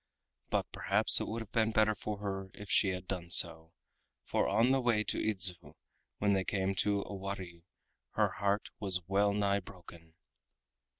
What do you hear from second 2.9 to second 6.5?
done so, for on the way to Idzu, when they